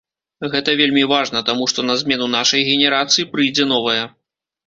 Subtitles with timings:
[0.53, 4.03] Гэта вельмі важна, таму што на змену нашай генерацыі прыйдзе новая.